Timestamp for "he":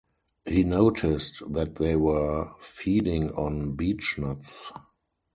0.47-0.63